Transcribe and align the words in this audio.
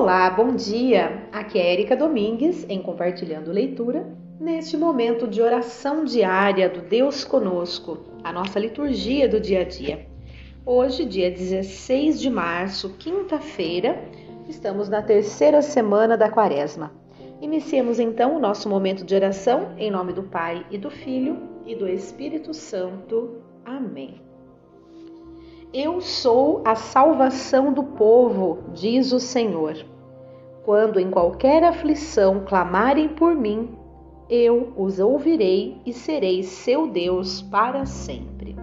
Olá, 0.00 0.30
bom 0.30 0.54
dia! 0.54 1.26
Aqui 1.32 1.58
é 1.58 1.72
Erika 1.72 1.96
Domingues 1.96 2.64
em 2.68 2.80
Compartilhando 2.80 3.50
Leitura, 3.50 4.06
neste 4.38 4.76
momento 4.76 5.26
de 5.26 5.42
oração 5.42 6.04
diária 6.04 6.68
do 6.68 6.82
Deus 6.82 7.24
Conosco, 7.24 7.98
a 8.22 8.32
nossa 8.32 8.60
liturgia 8.60 9.28
do 9.28 9.40
dia 9.40 9.62
a 9.62 9.64
dia. 9.64 10.06
Hoje, 10.64 11.04
dia 11.04 11.28
16 11.28 12.20
de 12.20 12.30
março, 12.30 12.90
quinta-feira, 12.90 14.00
estamos 14.48 14.88
na 14.88 15.02
terceira 15.02 15.60
semana 15.60 16.16
da 16.16 16.30
quaresma. 16.30 16.92
Iniciemos 17.42 17.98
então 17.98 18.36
o 18.36 18.38
nosso 18.38 18.68
momento 18.68 19.04
de 19.04 19.16
oração 19.16 19.74
em 19.76 19.90
nome 19.90 20.12
do 20.12 20.22
Pai 20.22 20.64
e 20.70 20.78
do 20.78 20.90
Filho 20.90 21.38
e 21.66 21.74
do 21.74 21.88
Espírito 21.88 22.54
Santo. 22.54 23.42
Amém. 23.64 24.28
Eu 25.70 26.00
sou 26.00 26.62
a 26.64 26.74
salvação 26.74 27.74
do 27.74 27.82
povo, 27.82 28.60
diz 28.72 29.12
o 29.12 29.20
Senhor. 29.20 29.76
Quando 30.68 31.00
em 31.00 31.10
qualquer 31.10 31.64
aflição 31.64 32.44
clamarem 32.44 33.08
por 33.08 33.34
mim, 33.34 33.70
eu 34.28 34.74
os 34.76 34.98
ouvirei 34.98 35.80
e 35.86 35.94
serei 35.94 36.42
seu 36.42 36.86
Deus 36.86 37.40
para 37.40 37.86
sempre. 37.86 38.54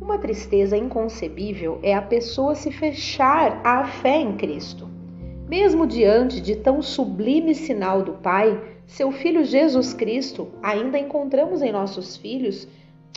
Uma 0.00 0.18
tristeza 0.18 0.76
inconcebível 0.76 1.78
é 1.84 1.94
a 1.94 2.02
pessoa 2.02 2.56
se 2.56 2.72
fechar 2.72 3.60
à 3.64 3.84
fé 3.84 4.16
em 4.16 4.36
Cristo. 4.36 4.88
Mesmo 5.48 5.86
diante 5.86 6.40
de 6.40 6.56
tão 6.56 6.82
sublime 6.82 7.54
sinal 7.54 8.02
do 8.02 8.14
Pai, 8.14 8.60
seu 8.86 9.12
Filho 9.12 9.44
Jesus 9.44 9.94
Cristo, 9.94 10.48
ainda 10.60 10.98
encontramos 10.98 11.62
em 11.62 11.70
nossos 11.70 12.16
filhos 12.16 12.66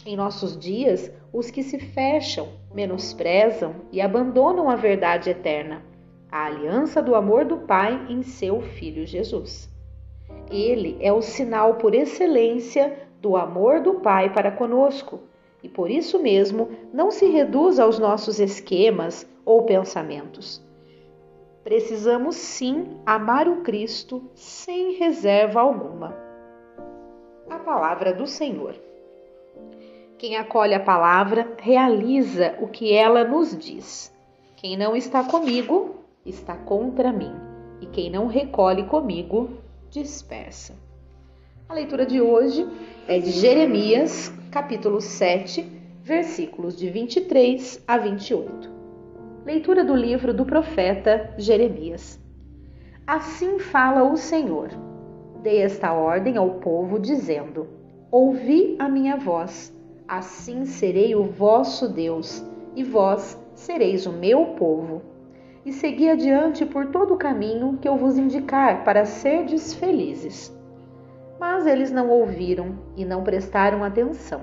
em 0.05 0.15
nossos 0.15 0.55
dias 0.55 1.11
os 1.33 1.49
que 1.49 1.63
se 1.63 1.79
fecham, 1.79 2.49
menosprezam 2.75 3.73
e 3.91 3.99
abandonam 3.99 4.69
a 4.69 4.75
verdade 4.75 5.31
eterna, 5.31 5.88
a 6.31 6.45
aliança 6.45 7.01
do 7.01 7.15
amor 7.15 7.45
do 7.45 7.57
Pai 7.57 8.05
em 8.09 8.21
seu 8.21 8.61
Filho 8.61 9.05
Jesus. 9.05 9.69
Ele 10.51 10.97
é 10.99 11.11
o 11.11 11.21
sinal 11.21 11.75
por 11.75 11.93
excelência 11.93 13.07
do 13.19 13.35
amor 13.35 13.81
do 13.81 13.95
Pai 13.95 14.31
para 14.31 14.51
conosco 14.51 15.21
e 15.61 15.67
por 15.67 15.89
isso 15.89 16.19
mesmo 16.19 16.69
não 16.93 17.11
se 17.11 17.27
reduz 17.27 17.79
aos 17.79 17.99
nossos 17.99 18.39
esquemas 18.39 19.27
ou 19.43 19.63
pensamentos. 19.63 20.63
Precisamos 21.63 22.35
sim 22.35 22.99
amar 23.05 23.47
o 23.47 23.57
Cristo 23.57 24.23
sem 24.33 24.93
reserva 24.93 25.59
alguma. 25.59 26.15
A 27.49 27.59
palavra 27.59 28.13
do 28.13 28.25
Senhor. 28.25 28.75
Quem 30.17 30.37
acolhe 30.37 30.73
a 30.73 30.79
palavra 30.79 31.53
realiza 31.59 32.55
o 32.61 32.67
que 32.67 32.93
ela 32.93 33.23
nos 33.23 33.57
diz. 33.57 34.13
Quem 34.55 34.77
não 34.77 34.95
está 34.95 35.23
comigo 35.23 35.98
está 36.25 36.55
contra 36.55 37.11
mim, 37.11 37.33
e 37.81 37.85
quem 37.85 38.09
não 38.09 38.27
recolhe 38.27 38.83
comigo 38.83 39.51
dispersa. 39.89 40.75
A 41.67 41.73
leitura 41.73 42.05
de 42.05 42.21
hoje 42.21 42.67
é 43.07 43.19
de 43.19 43.31
Jeremias, 43.31 44.31
capítulo 44.51 45.01
7, 45.01 45.61
versículos 46.01 46.77
de 46.77 46.89
23 46.89 47.83
a 47.87 47.97
28. 47.97 48.69
Leitura 49.45 49.83
do 49.83 49.95
livro 49.95 50.33
do 50.33 50.45
profeta 50.45 51.33
Jeremias. 51.37 52.19
Assim 53.05 53.59
fala 53.59 54.03
o 54.03 54.17
Senhor: 54.17 54.69
Dei 55.41 55.61
esta 55.61 55.93
ordem 55.93 56.37
ao 56.37 56.55
povo, 56.55 56.99
dizendo: 56.99 57.67
Ouvi 58.11 58.75
a 58.79 58.89
minha 58.89 59.15
voz 59.17 59.73
Assim 60.09 60.65
serei 60.65 61.13
o 61.13 61.23
vosso 61.23 61.87
Deus, 61.87 62.43
e 62.75 62.83
vós 62.83 63.37
sereis 63.53 64.07
o 64.07 64.11
meu 64.11 64.43
povo. 64.55 65.03
E 65.69 65.71
segui 65.71 66.09
adiante 66.09 66.65
por 66.65 66.87
todo 66.87 67.13
o 67.13 67.17
caminho 67.17 67.77
que 67.79 67.87
eu 67.87 67.95
vos 67.95 68.17
indicar 68.17 68.83
para 68.83 69.05
serdes 69.05 69.71
felizes. 69.71 70.51
Mas 71.39 71.67
eles 71.67 71.91
não 71.91 72.09
ouviram 72.09 72.79
e 72.97 73.05
não 73.05 73.23
prestaram 73.23 73.83
atenção. 73.83 74.41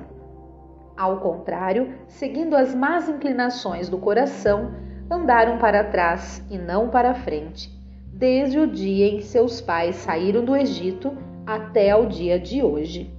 Ao 0.97 1.19
contrário, 1.19 1.93
seguindo 2.07 2.55
as 2.55 2.73
más 2.77 3.09
inclinações 3.09 3.89
do 3.89 3.99
coração, 3.99 4.73
andaram 5.11 5.59
para 5.59 5.83
trás 5.83 6.47
e 6.49 6.57
não 6.57 6.91
para 6.91 7.13
frente, 7.13 7.77
desde 8.07 8.61
o 8.61 8.67
dia 8.69 9.09
em 9.09 9.17
que 9.17 9.25
seus 9.25 9.61
pais 9.61 9.97
saíram 9.97 10.45
do 10.45 10.55
Egito 10.55 11.13
até 11.45 11.91
ao 11.91 12.07
dia 12.07 12.39
de 12.39 12.63
hoje. 12.63 13.13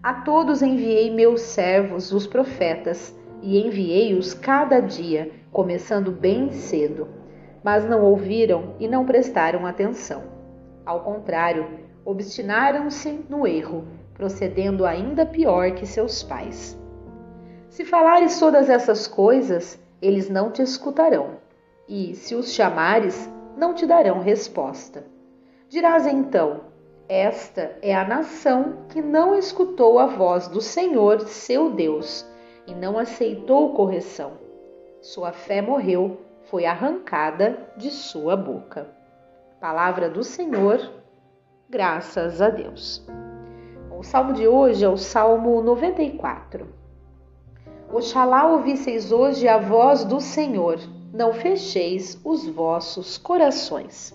A 0.00 0.14
todos 0.14 0.62
enviei 0.62 1.12
meus 1.12 1.40
servos, 1.40 2.12
os 2.12 2.28
profetas, 2.28 3.12
e 3.42 3.58
enviei-os 3.58 4.34
cada 4.34 4.78
dia, 4.78 5.32
começando 5.50 6.12
bem 6.12 6.52
cedo. 6.52 7.23
Mas 7.64 7.84
não 7.88 8.04
ouviram 8.04 8.76
e 8.78 8.86
não 8.86 9.04
prestaram 9.06 9.66
atenção. 9.66 10.22
Ao 10.86 11.00
contrário, 11.00 11.66
obstinaram-se 12.04 13.24
no 13.28 13.46
erro, 13.46 13.88
procedendo 14.12 14.84
ainda 14.84 15.26
pior 15.26 15.72
que 15.72 15.86
seus 15.86 16.22
pais. 16.22 16.78
Se 17.68 17.84
falares 17.84 18.38
todas 18.38 18.68
essas 18.68 19.08
coisas, 19.08 19.82
eles 20.00 20.28
não 20.28 20.50
te 20.52 20.62
escutarão, 20.62 21.38
e, 21.88 22.14
se 22.14 22.34
os 22.34 22.52
chamares, 22.52 23.28
não 23.56 23.74
te 23.74 23.86
darão 23.86 24.20
resposta. 24.20 25.04
Dirás 25.68 26.06
então: 26.06 26.60
esta 27.08 27.76
é 27.82 27.94
a 27.94 28.06
nação 28.06 28.84
que 28.88 29.02
não 29.02 29.36
escutou 29.36 29.98
a 29.98 30.06
voz 30.06 30.48
do 30.48 30.60
Senhor, 30.60 31.20
seu 31.22 31.70
Deus, 31.70 32.26
e 32.66 32.74
não 32.74 32.98
aceitou 32.98 33.74
correção. 33.74 34.32
Sua 35.02 35.32
fé 35.32 35.60
morreu, 35.60 36.18
foi 36.44 36.66
arrancada 36.66 37.58
de 37.76 37.90
sua 37.90 38.36
boca. 38.36 38.88
Palavra 39.60 40.10
do 40.10 40.22
Senhor, 40.22 40.78
graças 41.68 42.40
a 42.42 42.50
Deus. 42.50 43.06
O 43.96 44.02
salmo 44.02 44.34
de 44.34 44.46
hoje 44.46 44.84
é 44.84 44.88
o 44.88 44.96
Salmo 44.96 45.62
94. 45.62 46.68
Oxalá 47.90 48.46
ouvisseis 48.46 49.10
hoje 49.10 49.48
a 49.48 49.56
voz 49.56 50.04
do 50.04 50.20
Senhor, 50.20 50.78
não 51.12 51.32
fecheis 51.32 52.20
os 52.24 52.46
vossos 52.46 53.16
corações. 53.16 54.12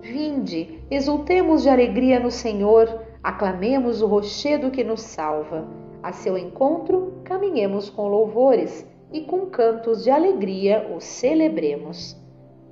Vinde, 0.00 0.82
exultemos 0.90 1.62
de 1.62 1.68
alegria 1.68 2.18
no 2.18 2.30
Senhor, 2.30 3.02
aclamemos 3.22 4.02
o 4.02 4.06
rochedo 4.06 4.70
que 4.70 4.82
nos 4.82 5.02
salva. 5.02 5.68
A 6.02 6.12
seu 6.12 6.38
encontro, 6.38 7.20
caminhemos 7.24 7.90
com 7.90 8.08
louvores 8.08 8.86
e 9.12 9.22
com 9.22 9.46
cantos 9.46 10.04
de 10.04 10.10
alegria 10.10 10.90
o 10.94 11.00
celebremos. 11.00 12.16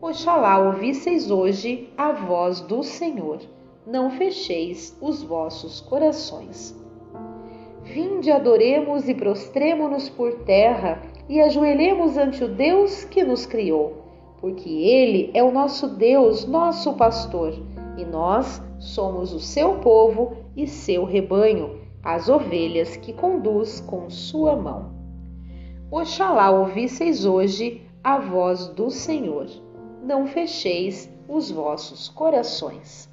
Oxalá 0.00 0.58
ouvisseis 0.58 1.30
hoje 1.30 1.88
a 1.96 2.12
voz 2.12 2.60
do 2.60 2.82
Senhor, 2.82 3.40
não 3.86 4.10
fecheis 4.10 4.96
os 5.00 5.22
vossos 5.22 5.80
corações. 5.80 6.74
Vinde, 7.82 8.30
adoremos 8.30 9.08
e 9.08 9.14
prostremo-nos 9.14 10.08
por 10.08 10.32
terra 10.44 11.02
e 11.28 11.40
ajoelhemos 11.40 12.16
ante 12.16 12.44
o 12.44 12.48
Deus 12.48 13.04
que 13.04 13.22
nos 13.22 13.46
criou 13.46 14.06
porque 14.40 14.68
Ele 14.68 15.30
é 15.34 15.42
o 15.42 15.50
nosso 15.50 15.88
Deus, 15.88 16.46
nosso 16.46 16.92
pastor, 16.94 17.54
e 17.96 18.04
nós 18.04 18.62
somos 18.78 19.32
o 19.32 19.40
seu 19.40 19.78
povo 19.78 20.36
e 20.56 20.66
seu 20.66 21.04
rebanho, 21.04 21.80
as 22.02 22.28
ovelhas 22.28 22.96
que 22.96 23.12
conduz 23.12 23.80
com 23.80 24.08
sua 24.10 24.54
mão. 24.54 25.05
Oxalá 25.88 26.50
ouvisseis 26.50 27.24
hoje 27.24 27.80
a 28.02 28.18
voz 28.18 28.66
do 28.66 28.90
Senhor, 28.90 29.46
não 30.02 30.26
fecheis 30.26 31.08
os 31.28 31.48
vossos 31.48 32.08
corações. 32.08 33.08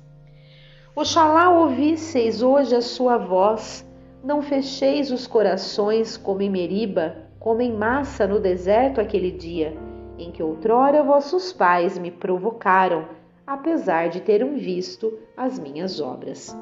Oxalá 0.96 1.52
ouvisseis 1.52 2.42
hoje 2.42 2.76
a 2.76 2.82
sua 2.82 3.20
voz, 3.20 3.88
não 4.24 4.42
fecheis 4.42 5.12
os 5.12 5.28
corações 5.28 6.18
como 6.18 6.42
em 6.42 6.50
Meriba, 6.50 7.16
como 7.40 7.62
em 7.62 7.72
massa 7.72 8.26
no 8.26 8.40
deserto 8.40 9.00
aquele 9.00 9.30
dia 9.30 9.78
em 10.18 10.32
que 10.32 10.42
outrora 10.42 11.04
vossos 11.04 11.54
pais 11.54 12.00
me 12.00 12.10
provocaram, 12.10 13.08
apesar 13.46 14.10
de 14.10 14.20
terem 14.20 14.56
visto 14.56 15.14
as 15.38 15.60
minhas 15.60 16.02
obras. 16.02 16.58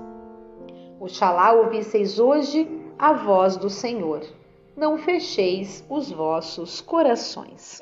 Oxalá 1.00 1.54
ouvisseis 1.54 2.19
hoje 2.19 2.69
a 3.00 3.13
voz 3.13 3.56
do 3.56 3.69
Senhor, 3.69 4.22
não 4.76 4.98
fecheis 4.98 5.86
os 5.90 6.12
vossos 6.12 6.82
corações. 6.82 7.82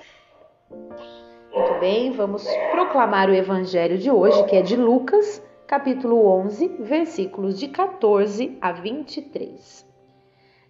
Muito 1.53 1.79
bem, 1.79 2.11
vamos 2.11 2.45
proclamar 2.71 3.29
o 3.29 3.33
evangelho 3.33 3.97
de 3.97 4.09
hoje, 4.09 4.43
que 4.45 4.55
é 4.55 4.61
de 4.61 4.75
Lucas, 4.75 5.41
capítulo 5.67 6.25
11, 6.25 6.67
versículos 6.79 7.59
de 7.59 7.67
14 7.67 8.57
a 8.61 8.71
23. 8.71 9.87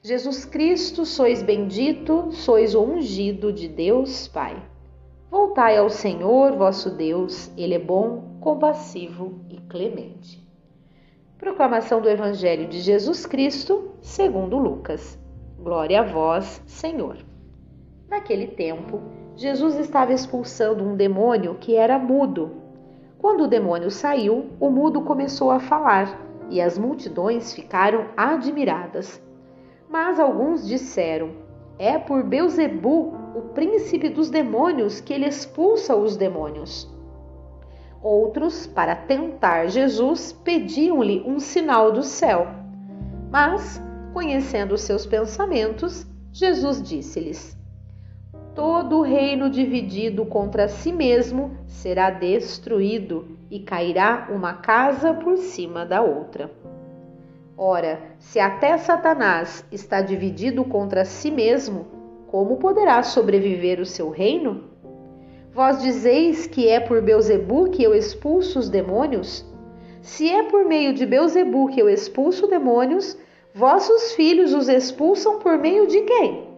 Jesus 0.01 0.45
Cristo, 0.45 1.05
sois 1.05 1.43
bendito, 1.43 2.31
sois 2.31 2.73
o 2.73 2.81
ungido 2.81 3.51
de 3.51 3.67
Deus 3.67 4.27
Pai. 4.27 4.61
Voltai 5.29 5.77
ao 5.77 5.89
Senhor 5.89 6.53
vosso 6.53 6.89
Deus, 6.89 7.51
Ele 7.57 7.75
é 7.75 7.79
bom, 7.79 8.37
compassivo 8.39 9.41
e 9.49 9.57
clemente. 9.57 10.41
Proclamação 11.37 12.01
do 12.01 12.09
Evangelho 12.09 12.67
de 12.67 12.79
Jesus 12.79 13.25
Cristo, 13.25 13.91
segundo 14.01 14.57
Lucas. 14.57 15.19
Glória 15.61 15.99
a 15.99 16.03
vós, 16.03 16.63
Senhor. 16.65 17.17
Naquele 18.07 18.47
tempo, 18.47 19.01
Jesus 19.35 19.75
estava 19.75 20.13
expulsando 20.13 20.85
um 20.85 20.95
demônio 20.95 21.55
que 21.59 21.75
era 21.75 21.99
mudo. 21.99 22.51
Quando 23.17 23.43
o 23.43 23.47
demônio 23.47 23.91
saiu, 23.91 24.51
o 24.57 24.69
mudo 24.69 25.01
começou 25.01 25.51
a 25.51 25.59
falar 25.59 26.17
e 26.49 26.61
as 26.61 26.77
multidões 26.77 27.53
ficaram 27.53 28.05
admiradas. 28.15 29.21
Mas 29.89 30.17
alguns 30.17 30.65
disseram: 30.65 31.31
É 31.77 31.97
por 31.99 32.23
Beuzebu, 32.23 33.13
o 33.35 33.41
príncipe 33.53 34.07
dos 34.07 34.29
demônios, 34.29 35.01
que 35.01 35.11
ele 35.11 35.27
expulsa 35.27 35.93
os 35.93 36.15
demônios. 36.15 36.89
Outros, 38.01 38.65
para 38.65 38.95
tentar 38.95 39.67
Jesus, 39.67 40.31
pediam-lhe 40.31 41.21
um 41.27 41.37
sinal 41.37 41.91
do 41.91 42.01
céu. 42.01 42.47
Mas, 43.29 43.88
conhecendo 44.13 44.77
seus 44.77 45.05
pensamentos, 45.05 46.05
Jesus 46.31 46.81
disse-lhes: 46.81 47.57
Todo 48.55 49.01
reino 49.01 49.49
dividido 49.49 50.25
contra 50.25 50.67
si 50.67 50.91
mesmo 50.91 51.57
será 51.65 52.09
destruído 52.09 53.37
e 53.49 53.59
cairá 53.59 54.27
uma 54.31 54.53
casa 54.53 55.13
por 55.13 55.37
cima 55.37 55.85
da 55.85 56.01
outra. 56.01 56.51
Ora, 57.57 57.99
se 58.19 58.39
até 58.39 58.77
Satanás 58.77 59.65
está 59.71 60.01
dividido 60.01 60.63
contra 60.63 61.03
si 61.03 61.29
mesmo, 61.29 61.87
como 62.27 62.57
poderá 62.57 63.03
sobreviver 63.03 63.79
o 63.79 63.85
seu 63.85 64.09
reino? 64.09 64.65
Vós 65.51 65.81
dizeis 65.81 66.47
que 66.47 66.69
é 66.69 66.79
por 66.79 67.01
Beuzebu 67.01 67.69
que 67.69 67.83
eu 67.83 67.93
expulso 67.93 68.59
os 68.59 68.69
demônios? 68.69 69.45
Se 70.01 70.29
é 70.29 70.43
por 70.43 70.63
meio 70.63 70.93
de 70.93 71.05
Beuzebu 71.05 71.67
que 71.67 71.81
eu 71.81 71.89
expulso 71.89 72.47
demônios, 72.47 73.17
vossos 73.53 74.13
filhos 74.13 74.53
os 74.53 74.69
expulsam 74.69 75.39
por 75.39 75.57
meio 75.57 75.87
de 75.87 76.01
quem? 76.01 76.49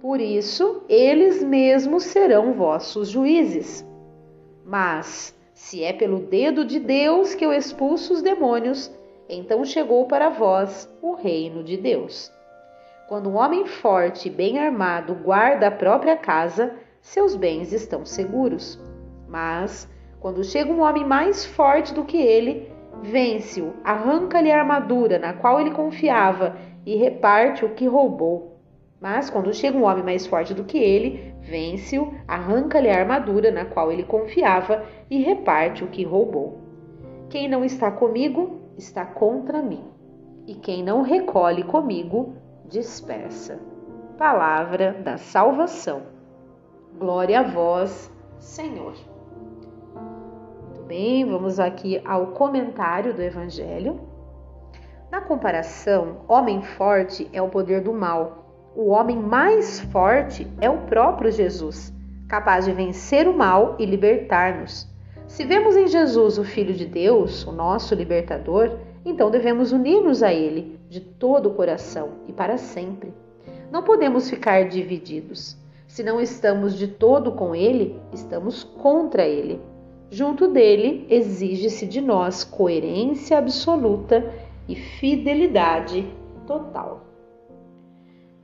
Por 0.00 0.20
isso, 0.20 0.82
eles 0.88 1.42
mesmos 1.42 2.04
serão 2.04 2.52
vossos 2.52 3.08
juízes. 3.08 3.84
Mas, 4.64 5.34
se 5.52 5.82
é 5.82 5.92
pelo 5.92 6.20
dedo 6.20 6.64
de 6.64 6.78
Deus 6.78 7.34
que 7.34 7.44
eu 7.44 7.52
expulso 7.52 8.12
os 8.12 8.22
demônios, 8.22 8.92
então 9.28 9.64
chegou 9.64 10.06
para 10.06 10.28
vós 10.28 10.88
o 11.02 11.14
reino 11.14 11.64
de 11.64 11.76
Deus. 11.76 12.30
Quando 13.08 13.30
um 13.30 13.36
homem 13.36 13.66
forte 13.66 14.28
e 14.28 14.30
bem 14.30 14.58
armado 14.58 15.14
guarda 15.14 15.68
a 15.68 15.70
própria 15.70 16.16
casa, 16.16 16.74
seus 17.00 17.34
bens 17.34 17.72
estão 17.72 18.04
seguros. 18.04 18.78
Mas, 19.28 19.88
quando 20.20 20.44
chega 20.44 20.72
um 20.72 20.80
homem 20.82 21.04
mais 21.04 21.44
forte 21.44 21.94
do 21.94 22.04
que 22.04 22.16
ele, 22.16 22.70
vence-o, 23.02 23.74
arranca-lhe 23.84 24.50
a 24.50 24.58
armadura 24.60 25.18
na 25.18 25.32
qual 25.32 25.60
ele 25.60 25.70
confiava 25.70 26.56
e 26.84 26.96
reparte 26.96 27.64
o 27.64 27.74
que 27.74 27.86
roubou. 27.86 28.56
Mas 29.00 29.28
quando 29.28 29.52
chega 29.52 29.76
um 29.76 29.84
homem 29.84 30.02
mais 30.02 30.26
forte 30.26 30.54
do 30.54 30.64
que 30.64 30.78
ele, 30.78 31.34
vence-o, 31.40 32.12
arranca-lhe 32.26 32.88
a 32.88 32.98
armadura 32.98 33.50
na 33.50 33.64
qual 33.64 33.92
ele 33.92 34.04
confiava 34.04 34.84
e 35.10 35.22
reparte 35.22 35.84
o 35.84 35.88
que 35.88 36.04
roubou. 36.04 36.60
Quem 37.28 37.48
não 37.48 37.64
está 37.64 37.90
comigo, 37.90 38.60
está 38.76 39.04
contra 39.04 39.60
mim. 39.60 39.84
E 40.46 40.54
quem 40.54 40.82
não 40.82 41.02
recolhe 41.02 41.62
comigo, 41.64 42.34
dispersa. 42.68 43.60
Palavra 44.16 44.92
da 44.92 45.18
salvação. 45.18 46.02
Glória 46.98 47.40
a 47.40 47.42
vós, 47.42 48.10
Senhor. 48.38 48.94
Bem, 50.86 51.24
vamos 51.24 51.58
aqui 51.58 52.00
ao 52.04 52.28
comentário 52.28 53.12
do 53.12 53.22
Evangelho. 53.22 54.00
Na 55.10 55.20
comparação, 55.20 56.18
homem 56.28 56.62
forte 56.62 57.28
é 57.32 57.42
o 57.42 57.48
poder 57.48 57.80
do 57.80 57.92
mal 57.92 58.46
o 58.76 58.88
homem 58.90 59.16
mais 59.16 59.80
forte 59.80 60.46
é 60.60 60.68
o 60.68 60.82
próprio 60.82 61.32
Jesus, 61.32 61.90
capaz 62.28 62.66
de 62.66 62.72
vencer 62.72 63.26
o 63.26 63.34
mal 63.34 63.74
e 63.78 63.86
libertar-nos. 63.86 64.86
Se 65.26 65.46
vemos 65.46 65.74
em 65.76 65.86
Jesus 65.86 66.36
o 66.36 66.44
Filho 66.44 66.74
de 66.74 66.84
Deus, 66.84 67.46
o 67.46 67.52
nosso 67.52 67.94
libertador, 67.94 68.76
então 69.02 69.30
devemos 69.30 69.72
unir-nos 69.72 70.22
a 70.22 70.30
Ele 70.30 70.78
de 70.90 71.00
todo 71.00 71.48
o 71.48 71.54
coração 71.54 72.18
e 72.28 72.34
para 72.34 72.58
sempre. 72.58 73.14
Não 73.72 73.82
podemos 73.82 74.28
ficar 74.28 74.68
divididos. 74.68 75.56
Se 75.88 76.02
não 76.02 76.20
estamos 76.20 76.76
de 76.76 76.86
todo 76.86 77.32
com 77.32 77.54
Ele, 77.54 77.98
estamos 78.12 78.62
contra 78.62 79.24
Ele. 79.24 79.58
Junto 80.10 80.48
dele, 80.48 81.06
exige-se 81.10 81.86
de 81.86 82.00
nós 82.00 82.44
coerência 82.44 83.38
absoluta 83.38 84.32
e 84.68 84.76
fidelidade 84.76 86.06
total. 86.46 87.04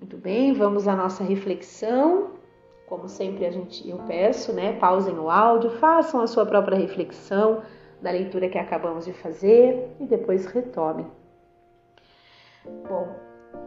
Muito 0.00 0.16
bem, 0.16 0.52
vamos 0.52 0.88
à 0.88 0.96
nossa 0.96 1.22
reflexão. 1.22 2.32
Como 2.88 3.08
sempre 3.08 3.46
a 3.46 3.50
gente 3.50 3.88
eu 3.88 3.98
peço, 3.98 4.52
né? 4.52 4.72
Pausem 4.74 5.16
o 5.18 5.30
áudio, 5.30 5.70
façam 5.70 6.20
a 6.20 6.26
sua 6.26 6.44
própria 6.44 6.76
reflexão 6.76 7.62
da 8.02 8.10
leitura 8.10 8.48
que 8.48 8.58
acabamos 8.58 9.04
de 9.04 9.12
fazer 9.12 9.88
e 10.00 10.04
depois 10.04 10.44
retomem. 10.46 11.06
Bom, 12.88 13.08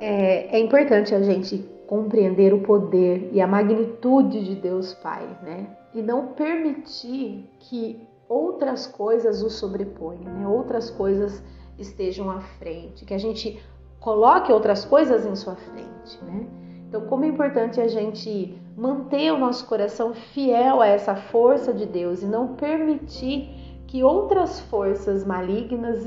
é, 0.01 0.57
é 0.57 0.59
importante 0.59 1.15
a 1.15 1.21
gente 1.21 1.57
compreender 1.87 2.53
o 2.53 2.61
poder 2.61 3.29
e 3.31 3.39
a 3.39 3.47
magnitude 3.47 4.43
de 4.43 4.55
Deus 4.55 4.93
Pai, 4.93 5.25
né? 5.41 5.67
E 5.95 6.01
não 6.01 6.27
permitir 6.27 7.49
que 7.59 8.05
outras 8.29 8.85
coisas 8.85 9.41
o 9.41 9.49
sobreponham, 9.49 10.31
né? 10.33 10.47
Outras 10.47 10.91
coisas 10.91 11.41
estejam 11.79 12.29
à 12.29 12.41
frente, 12.41 13.05
que 13.05 13.13
a 13.13 13.17
gente 13.17 13.59
coloque 13.99 14.51
outras 14.51 14.85
coisas 14.85 15.25
em 15.25 15.35
sua 15.35 15.55
frente, 15.55 16.23
né? 16.23 16.47
Então, 16.87 17.07
como 17.07 17.25
é 17.25 17.27
importante 17.27 17.81
a 17.81 17.87
gente 17.87 18.61
manter 18.77 19.31
o 19.31 19.37
nosso 19.37 19.65
coração 19.65 20.13
fiel 20.13 20.81
a 20.81 20.87
essa 20.87 21.15
força 21.15 21.73
de 21.73 21.85
Deus 21.85 22.21
e 22.21 22.25
não 22.25 22.55
permitir 22.55 23.49
que 23.87 24.03
outras 24.03 24.59
forças 24.59 25.25
malignas 25.25 26.05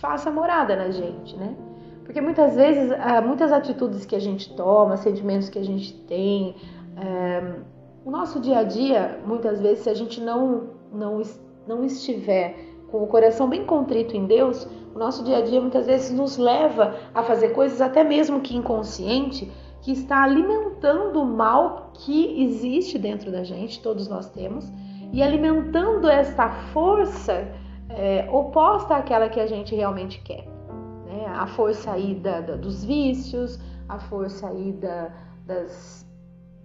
façam 0.00 0.32
morada 0.32 0.76
na 0.76 0.90
gente, 0.90 1.36
né? 1.36 1.54
Porque 2.04 2.20
muitas 2.20 2.56
vezes, 2.56 2.90
ah, 2.98 3.20
muitas 3.20 3.52
atitudes 3.52 4.04
que 4.04 4.16
a 4.16 4.20
gente 4.20 4.54
toma, 4.56 4.96
sentimentos 4.96 5.48
que 5.48 5.58
a 5.58 5.64
gente 5.64 5.94
tem, 6.06 6.56
é, 6.96 7.54
o 8.04 8.10
nosso 8.10 8.40
dia 8.40 8.58
a 8.58 8.62
dia, 8.62 9.20
muitas 9.26 9.60
vezes, 9.60 9.84
se 9.84 9.90
a 9.90 9.94
gente 9.94 10.20
não, 10.20 10.70
não, 10.92 11.20
não 11.66 11.84
estiver 11.84 12.56
com 12.90 13.02
o 13.02 13.06
coração 13.06 13.48
bem 13.48 13.64
contrito 13.64 14.16
em 14.16 14.26
Deus, 14.26 14.66
o 14.94 14.98
nosso 14.98 15.22
dia 15.22 15.38
a 15.38 15.40
dia 15.42 15.60
muitas 15.60 15.86
vezes 15.86 16.10
nos 16.10 16.36
leva 16.36 16.96
a 17.14 17.22
fazer 17.22 17.50
coisas 17.50 17.80
até 17.80 18.02
mesmo 18.02 18.40
que 18.40 18.56
inconsciente, 18.56 19.50
que 19.82 19.92
está 19.92 20.22
alimentando 20.22 21.22
o 21.22 21.24
mal 21.24 21.90
que 21.94 22.42
existe 22.42 22.98
dentro 22.98 23.30
da 23.30 23.44
gente, 23.44 23.80
todos 23.80 24.08
nós 24.08 24.28
temos, 24.28 24.70
e 25.12 25.22
alimentando 25.22 26.08
esta 26.08 26.48
força 26.72 27.48
é, 27.88 28.28
oposta 28.30 28.96
àquela 28.96 29.28
que 29.28 29.40
a 29.40 29.46
gente 29.46 29.74
realmente 29.74 30.20
quer. 30.22 30.46
Né? 31.06 31.26
A 31.26 31.46
força 31.46 31.92
aí 31.92 32.14
da, 32.14 32.40
da, 32.40 32.56
dos 32.56 32.84
vícios, 32.84 33.58
a 33.88 33.98
força 33.98 34.48
aí 34.48 34.72
da, 34.72 35.10
das, 35.46 36.06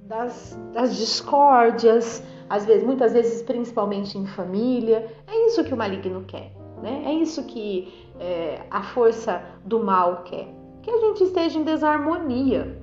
das, 0.05 0.57
das 0.71 0.95
discórdias, 0.97 2.23
às 2.49 2.65
vezes, 2.65 2.83
muitas 2.83 3.13
vezes, 3.13 3.41
principalmente 3.41 4.17
em 4.17 4.25
família. 4.25 5.11
É 5.27 5.47
isso 5.47 5.63
que 5.63 5.73
o 5.73 5.77
maligno 5.77 6.23
quer. 6.25 6.51
Né? 6.81 7.03
É 7.05 7.13
isso 7.13 7.43
que 7.43 8.07
é, 8.19 8.61
a 8.69 8.83
força 8.83 9.43
do 9.63 9.83
mal 9.83 10.23
quer, 10.23 10.47
que 10.83 10.91
a 10.91 10.97
gente 10.97 11.23
esteja 11.23 11.57
em 11.57 11.63
desarmonia. 11.63 12.77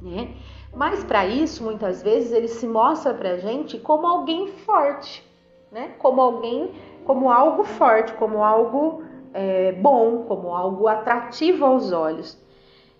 Né? 0.00 0.34
Mas 0.74 1.04
para 1.04 1.26
isso, 1.26 1.62
muitas 1.62 2.02
vezes, 2.02 2.32
ele 2.32 2.48
se 2.48 2.66
mostra 2.66 3.12
para 3.12 3.36
gente 3.38 3.78
como 3.78 4.06
alguém 4.06 4.48
forte, 4.48 5.22
né? 5.70 5.94
como 5.98 6.20
alguém, 6.20 6.72
como 7.04 7.30
algo 7.30 7.64
forte, 7.64 8.12
como 8.14 8.42
algo 8.42 9.02
é, 9.34 9.72
bom, 9.72 10.24
como 10.26 10.54
algo 10.54 10.88
atrativo 10.88 11.64
aos 11.64 11.92
olhos. 11.92 12.42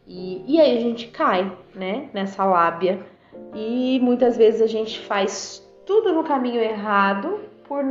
E, 0.07 0.45
e 0.47 0.61
aí 0.61 0.77
a 0.77 0.81
gente 0.81 1.09
cai 1.09 1.51
né? 1.75 2.11
nessa 2.13 2.45
lábia 2.45 3.14
e 3.55 4.01
muitas 4.03 4.37
vezes 4.37 4.61
a 4.61 4.67
gente 4.67 5.01
faz 5.07 5.65
tudo 5.87 6.13
no 6.13 6.25
caminho 6.25 6.61
errado 6.61 7.41
por 7.67 7.85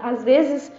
às 0.00 0.24
vezes 0.24 0.72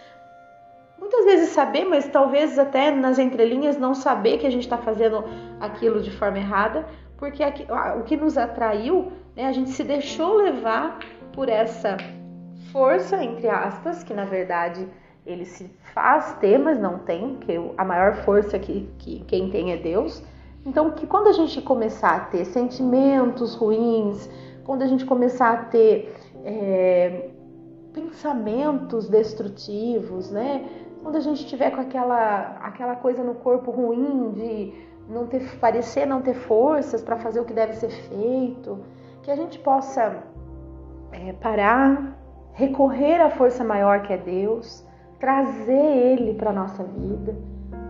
muitas 1.00 1.26
vezes 1.26 1.50
saber, 1.50 1.86
mas 1.86 2.08
talvez 2.10 2.60
até 2.60 2.92
nas 2.92 3.18
entrelinhas 3.18 3.78
não 3.78 3.96
saber 3.96 4.38
que 4.38 4.46
a 4.46 4.52
gente 4.52 4.64
está 4.64 4.78
fazendo 4.78 5.24
aquilo 5.60 6.02
de 6.02 6.12
forma 6.12 6.38
errada, 6.38 6.86
porque 7.18 7.42
aqui, 7.42 7.66
o 7.98 8.04
que 8.04 8.18
nos 8.18 8.38
atraiu, 8.38 9.12
né, 9.36 9.48
a 9.48 9.52
gente 9.52 9.72
se 9.72 9.84
deixou 9.84 10.36
levar 10.36 11.00
por 11.32 11.50
essa 11.50 11.98
força, 12.72 13.24
entre 13.24 13.48
aspas, 13.48 14.04
que 14.04 14.14
na 14.14 14.26
verdade 14.26 14.88
ele 15.26 15.46
se 15.46 15.70
faz 15.94 16.34
ter, 16.36 16.58
mas 16.58 16.80
não 16.80 17.00
tem, 17.00 17.36
que 17.38 17.54
a 17.78 17.86
maior 17.86 18.16
força 18.24 18.58
que, 18.60 18.90
que 18.98 19.24
quem 19.26 19.50
tem 19.50 19.72
é 19.72 19.78
Deus. 19.78 20.24
Então, 20.66 20.92
que 20.92 21.08
quando 21.08 21.28
a 21.28 21.32
gente 21.32 21.62
começar 21.62 22.16
a 22.16 22.20
ter 22.22 22.46
sentimentos 22.46 23.56
ruins, 23.56 24.30
quando 24.66 24.82
a 24.82 24.88
gente 24.88 25.06
começar 25.06 25.52
a 25.54 25.58
ter 25.66 26.14
é, 26.44 27.30
pensamentos 27.94 29.08
destrutivos, 29.10 30.30
né? 30.30 30.68
quando 31.02 31.16
a 31.16 31.20
gente 31.22 31.46
tiver 31.48 31.72
com 31.72 31.82
aquela, 31.82 32.58
aquela 32.62 32.96
coisa 32.96 33.24
no 33.24 33.36
corpo 33.36 33.72
ruim 33.72 34.32
de 34.32 34.74
não 35.08 35.26
ter 35.26 35.58
parecer 35.58 36.06
não 36.06 36.22
ter 36.22 36.36
forças 36.36 37.02
para 37.02 37.18
fazer 37.18 37.40
o 37.40 37.46
que 37.46 37.54
deve 37.54 37.74
ser 37.74 37.90
feito, 37.90 38.80
que 39.24 39.32
a 39.32 39.36
gente 39.36 39.58
possa 39.60 40.24
é, 41.12 41.34
parar, 41.34 42.16
recorrer 42.54 43.20
à 43.20 43.30
força 43.32 43.64
maior 43.64 44.04
que 44.04 44.14
é 44.14 44.18
Deus, 44.18 44.86
trazer 45.20 45.74
Ele 45.74 46.36
para 46.36 46.54
nossa 46.54 46.84
vida, 46.84 47.36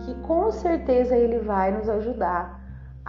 que 0.00 0.14
com 0.22 0.50
certeza 0.50 1.16
Ele 1.16 1.40
vai 1.40 1.72
nos 1.72 1.88
ajudar 1.88 2.59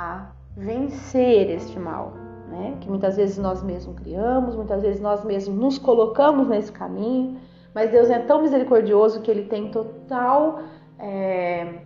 a 0.01 0.31
vencer 0.57 1.49
este 1.51 1.77
mal, 1.79 2.13
né? 2.49 2.77
Que 2.81 2.89
muitas 2.89 3.15
vezes 3.15 3.37
nós 3.37 3.61
mesmos 3.63 3.95
criamos, 3.99 4.55
muitas 4.55 4.81
vezes 4.81 4.99
nós 4.99 5.23
mesmos 5.23 5.57
nos 5.57 5.77
colocamos 5.77 6.47
nesse 6.47 6.71
caminho, 6.71 7.37
mas 7.73 7.91
Deus 7.91 8.09
é 8.09 8.19
tão 8.19 8.41
misericordioso 8.41 9.21
que 9.21 9.29
Ele 9.29 9.43
tem 9.43 9.69
total, 9.69 10.61
é, 10.99 11.81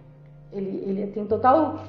ele, 0.52 0.84
ele 0.88 1.08
tem 1.08 1.26
total 1.26 1.80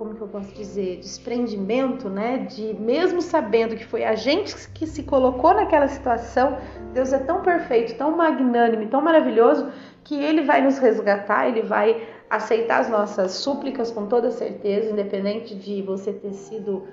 como 0.00 0.14
que 0.14 0.22
eu 0.22 0.28
posso 0.28 0.54
dizer, 0.54 0.98
desprendimento, 0.98 2.08
né? 2.08 2.38
De 2.38 2.74
mesmo 2.80 3.20
sabendo 3.20 3.76
que 3.76 3.84
foi 3.84 4.02
a 4.02 4.14
gente 4.14 4.56
que 4.70 4.86
se 4.86 5.02
colocou 5.02 5.52
naquela 5.52 5.86
situação, 5.88 6.56
Deus 6.94 7.12
é 7.12 7.18
tão 7.18 7.42
perfeito, 7.42 7.98
tão 7.98 8.16
magnânimo, 8.16 8.88
tão 8.88 9.02
maravilhoso 9.02 9.70
que 10.02 10.14
ele 10.14 10.42
vai 10.42 10.62
nos 10.62 10.78
resgatar, 10.78 11.48
ele 11.48 11.60
vai 11.60 12.02
aceitar 12.30 12.80
as 12.80 12.88
nossas 12.88 13.32
súplicas 13.32 13.90
com 13.90 14.06
toda 14.06 14.30
certeza, 14.30 14.90
independente 14.90 15.56
de 15.56 15.82
você 15.82 16.12
ter 16.12 16.32
sido 16.32 16.86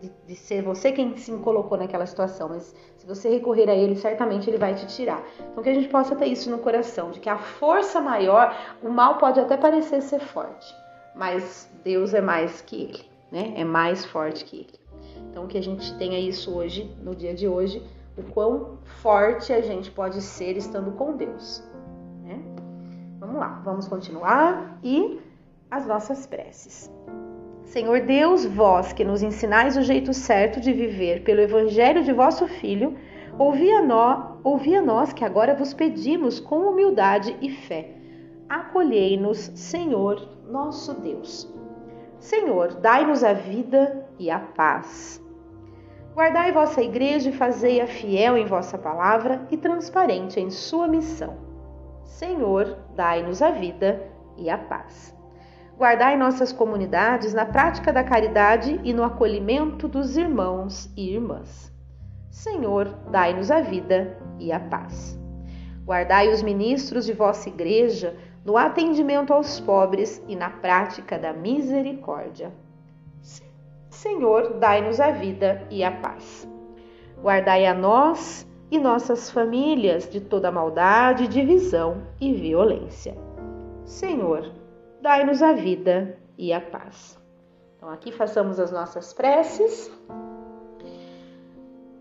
de, 0.00 0.12
de, 0.26 0.34
ser 0.34 0.62
você 0.62 0.92
quem 0.92 1.16
se 1.16 1.32
colocou 1.38 1.78
naquela 1.78 2.04
situação, 2.04 2.50
mas 2.50 2.74
se 2.96 3.06
você 3.06 3.30
recorrer 3.30 3.70
a 3.70 3.74
ele, 3.74 3.96
certamente 3.96 4.50
ele 4.50 4.58
vai 4.58 4.74
te 4.74 4.86
tirar. 4.86 5.24
Então 5.52 5.62
que 5.62 5.70
a 5.70 5.74
gente 5.74 5.88
possa 5.88 6.14
ter 6.16 6.26
isso 6.26 6.50
no 6.50 6.58
coração, 6.58 7.12
de 7.12 7.20
que 7.20 7.28
a 7.28 7.38
força 7.38 8.00
maior, 8.00 8.54
o 8.82 8.90
mal 8.90 9.16
pode 9.16 9.40
até 9.40 9.56
parecer 9.56 10.02
ser 10.02 10.18
forte, 10.18 10.74
mas 11.14 11.70
Deus 11.82 12.12
é 12.12 12.20
mais 12.20 12.60
que 12.60 12.82
ele, 12.82 13.04
né? 13.30 13.54
É 13.56 13.64
mais 13.64 14.04
forte 14.04 14.44
que 14.44 14.56
ele. 14.56 14.74
Então 15.30 15.46
que 15.46 15.56
a 15.56 15.62
gente 15.62 15.96
tenha 15.96 16.18
isso 16.18 16.54
hoje, 16.54 16.94
no 17.02 17.14
dia 17.14 17.32
de 17.32 17.48
hoje, 17.48 17.82
o 18.18 18.22
quão 18.22 18.78
forte 19.02 19.52
a 19.52 19.60
gente 19.60 19.90
pode 19.90 20.20
ser 20.20 20.56
estando 20.56 20.92
com 20.92 21.16
Deus? 21.16 21.62
Vamos 23.36 23.52
lá, 23.52 23.60
vamos 23.62 23.88
continuar 23.88 24.78
e 24.82 25.20
as 25.70 25.86
nossas 25.86 26.26
preces. 26.26 26.90
Senhor 27.64 28.00
Deus, 28.00 28.46
vós 28.46 28.94
que 28.94 29.04
nos 29.04 29.22
ensinais 29.22 29.76
o 29.76 29.82
jeito 29.82 30.14
certo 30.14 30.58
de 30.58 30.72
viver 30.72 31.22
pelo 31.22 31.42
evangelho 31.42 32.02
de 32.02 32.14
vosso 32.14 32.48
Filho, 32.48 32.96
ouvi 33.38 33.70
a 33.70 33.82
ouvi 34.42 34.74
a 34.74 34.80
nós 34.80 35.12
que 35.12 35.22
agora 35.22 35.54
vos 35.54 35.74
pedimos 35.74 36.40
com 36.40 36.60
humildade 36.60 37.36
e 37.42 37.50
fé 37.50 37.90
acolhei-nos, 38.48 39.50
Senhor, 39.54 40.26
nosso 40.48 40.94
Deus. 40.94 41.52
Senhor, 42.18 42.74
dai-nos 42.74 43.22
a 43.22 43.34
vida 43.34 44.08
e 44.18 44.30
a 44.30 44.38
paz. 44.38 45.22
Guardai 46.14 46.52
vossa 46.52 46.80
igreja 46.80 47.28
e 47.28 47.36
fazei-a 47.36 47.86
fiel 47.86 48.38
em 48.38 48.46
vossa 48.46 48.78
palavra 48.78 49.46
e 49.50 49.58
transparente 49.58 50.40
em 50.40 50.48
sua 50.48 50.88
missão. 50.88 51.45
Senhor, 52.16 52.78
dai-nos 52.94 53.42
a 53.42 53.50
vida 53.50 54.10
e 54.38 54.48
a 54.48 54.56
paz. 54.56 55.14
Guardai 55.76 56.16
nossas 56.16 56.50
comunidades 56.50 57.34
na 57.34 57.44
prática 57.44 57.92
da 57.92 58.02
caridade 58.02 58.80
e 58.82 58.94
no 58.94 59.04
acolhimento 59.04 59.86
dos 59.86 60.16
irmãos 60.16 60.90
e 60.96 61.12
irmãs. 61.12 61.70
Senhor, 62.30 62.86
dai-nos 63.10 63.50
a 63.50 63.60
vida 63.60 64.16
e 64.38 64.50
a 64.50 64.58
paz. 64.58 65.20
Guardai 65.84 66.32
os 66.32 66.42
ministros 66.42 67.04
de 67.04 67.12
vossa 67.12 67.50
igreja 67.50 68.16
no 68.46 68.56
atendimento 68.56 69.34
aos 69.34 69.60
pobres 69.60 70.24
e 70.26 70.34
na 70.34 70.48
prática 70.48 71.18
da 71.18 71.34
misericórdia. 71.34 72.50
Senhor, 73.90 74.54
dai-nos 74.54 75.00
a 75.00 75.10
vida 75.10 75.66
e 75.70 75.84
a 75.84 75.90
paz. 75.90 76.48
Guardai 77.20 77.66
a 77.66 77.74
nós 77.74 78.46
e 78.70 78.78
nossas 78.78 79.30
famílias 79.30 80.08
de 80.08 80.20
toda 80.20 80.50
maldade, 80.50 81.28
divisão 81.28 82.02
e 82.20 82.32
violência. 82.32 83.16
Senhor, 83.84 84.50
dai-nos 85.00 85.42
a 85.42 85.52
vida 85.52 86.18
e 86.36 86.52
a 86.52 86.60
paz. 86.60 87.18
Então, 87.76 87.88
aqui 87.90 88.10
façamos 88.10 88.58
as 88.58 88.72
nossas 88.72 89.12
preces. 89.12 89.90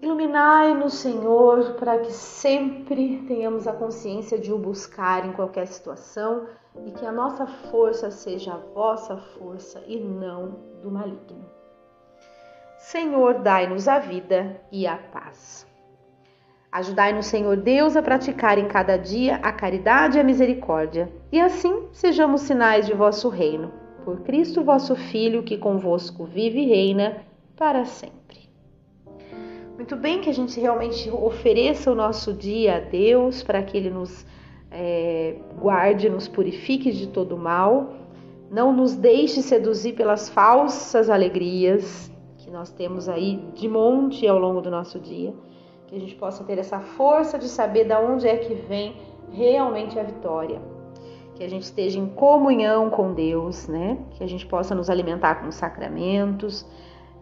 Iluminai-nos, 0.01 0.95
Senhor, 0.95 1.73
para 1.73 1.99
que 1.99 2.11
sempre 2.11 3.23
tenhamos 3.27 3.67
a 3.67 3.73
consciência 3.73 4.37
de 4.37 4.51
o 4.51 4.57
buscar 4.57 5.25
em 5.25 5.33
qualquer 5.33 5.67
situação 5.67 6.47
e 6.85 6.91
que 6.91 7.05
a 7.05 7.11
nossa 7.11 7.45
força 7.45 8.11
seja 8.11 8.53
a 8.53 8.57
vossa 8.57 9.17
força 9.17 9.83
e 9.87 9.99
não 9.99 10.59
do 10.81 10.91
maligno. 10.91 11.45
Senhor, 12.77 13.39
dai-nos 13.39 13.87
a 13.87 13.99
vida 13.99 14.61
e 14.71 14.85
a 14.85 14.97
paz. 14.97 15.65
Ajudai-nos, 16.75 17.27
Senhor 17.27 17.55
Deus, 17.55 17.95
a 17.95 18.01
praticar 18.01 18.57
em 18.57 18.67
cada 18.67 18.97
dia 18.97 19.37
a 19.37 19.53
caridade 19.53 20.17
e 20.17 20.19
a 20.19 20.23
misericórdia, 20.25 21.09
e 21.31 21.39
assim 21.39 21.83
sejamos 21.93 22.41
sinais 22.41 22.85
de 22.85 22.93
vosso 22.93 23.29
reino. 23.29 23.71
Por 24.03 24.19
Cristo, 24.23 24.61
vosso 24.61 24.93
Filho, 24.93 25.41
que 25.41 25.57
convosco 25.57 26.25
vive 26.25 26.59
e 26.59 26.67
reina 26.67 27.23
para 27.55 27.85
sempre. 27.85 28.49
Muito 29.75 29.95
bem 29.95 30.19
que 30.19 30.29
a 30.29 30.33
gente 30.33 30.59
realmente 30.59 31.09
ofereça 31.09 31.89
o 31.89 31.95
nosso 31.95 32.33
dia 32.33 32.75
a 32.75 32.79
Deus 32.81 33.41
para 33.41 33.63
que 33.63 33.77
Ele 33.77 33.89
nos 33.89 34.25
é, 34.69 35.37
guarde, 35.57 36.09
nos 36.09 36.27
purifique 36.27 36.91
de 36.91 37.07
todo 37.07 37.37
mal, 37.37 37.93
não 38.51 38.73
nos 38.73 38.97
deixe 38.97 39.41
seduzir 39.41 39.93
pelas 39.93 40.27
falsas 40.27 41.09
alegrias 41.09 42.11
que 42.37 42.51
nós 42.51 42.69
temos 42.69 43.07
aí 43.07 43.39
de 43.53 43.69
monte 43.69 44.27
ao 44.27 44.37
longo 44.37 44.59
do 44.59 44.69
nosso 44.69 44.99
dia, 44.99 45.33
que 45.95 45.97
a 45.97 46.01
gente 46.01 46.15
possa 46.15 46.43
ter 46.43 46.57
essa 46.57 46.81
força 46.81 47.39
de 47.39 47.47
saber 47.47 47.85
de 47.85 47.93
onde 47.93 48.27
é 48.27 48.35
que 48.35 48.53
vem 48.53 48.97
realmente 49.31 49.97
a 49.97 50.03
vitória, 50.03 50.61
que 51.35 51.41
a 51.41 51.49
gente 51.49 51.63
esteja 51.63 51.97
em 51.97 52.07
comunhão 52.07 52.89
com 52.89 53.13
Deus, 53.13 53.69
né? 53.69 53.97
Que 54.11 54.21
a 54.21 54.27
gente 54.27 54.45
possa 54.45 54.75
nos 54.75 54.89
alimentar 54.89 55.35
com 55.35 55.47
os 55.47 55.55
sacramentos 55.55 56.65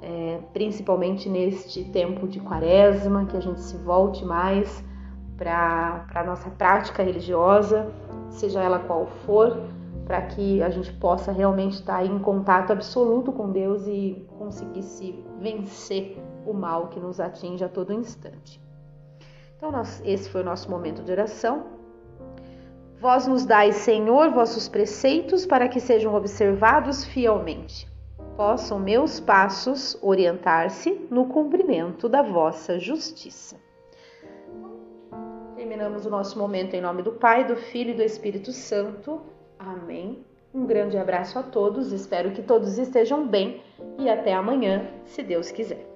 é, 0.01 0.39
principalmente 0.51 1.29
neste 1.29 1.83
tempo 1.85 2.27
de 2.27 2.39
quaresma, 2.39 3.25
que 3.25 3.37
a 3.37 3.39
gente 3.39 3.61
se 3.61 3.77
volte 3.77 4.25
mais 4.25 4.83
para 5.37 6.05
a 6.15 6.23
nossa 6.23 6.49
prática 6.49 7.03
religiosa, 7.03 7.93
seja 8.29 8.61
ela 8.61 8.79
qual 8.79 9.05
for, 9.25 9.61
para 10.05 10.21
que 10.23 10.61
a 10.63 10.69
gente 10.69 10.91
possa 10.93 11.31
realmente 11.31 11.75
estar 11.75 12.03
em 12.05 12.19
contato 12.19 12.71
absoluto 12.71 13.31
com 13.31 13.51
Deus 13.51 13.87
e 13.87 14.27
conseguisse 14.37 15.23
vencer 15.39 16.17
o 16.45 16.53
mal 16.53 16.87
que 16.87 16.99
nos 16.99 17.19
atinge 17.19 17.63
a 17.63 17.69
todo 17.69 17.93
instante. 17.93 18.61
Então, 19.57 19.71
nós, 19.71 20.01
esse 20.05 20.29
foi 20.29 20.41
o 20.41 20.45
nosso 20.45 20.69
momento 20.69 21.03
de 21.03 21.11
oração. 21.11 21.67
Vós 22.99 23.27
nos 23.27 23.45
dais, 23.45 23.75
Senhor, 23.75 24.31
vossos 24.31 24.67
preceitos 24.67 25.45
para 25.45 25.67
que 25.67 25.79
sejam 25.79 26.13
observados 26.15 27.03
fielmente 27.05 27.91
possam 28.35 28.79
meus 28.79 29.19
passos 29.19 29.97
orientar-se 30.01 31.07
no 31.09 31.25
cumprimento 31.25 32.09
da 32.09 32.21
vossa 32.21 32.79
justiça. 32.79 33.57
Terminamos 35.55 36.05
o 36.05 36.09
nosso 36.09 36.37
momento 36.37 36.73
em 36.73 36.81
nome 36.81 37.01
do 37.03 37.11
Pai, 37.11 37.45
do 37.45 37.55
Filho 37.55 37.91
e 37.91 37.95
do 37.95 38.03
Espírito 38.03 38.51
Santo. 38.51 39.21
Amém. 39.57 40.25
Um 40.53 40.65
grande 40.65 40.97
abraço 40.97 41.39
a 41.39 41.43
todos, 41.43 41.91
espero 41.91 42.31
que 42.31 42.43
todos 42.43 42.77
estejam 42.77 43.27
bem 43.27 43.61
e 43.97 44.07
até 44.07 44.33
amanhã, 44.33 44.87
se 45.05 45.23
Deus 45.23 45.51
quiser. 45.51 45.92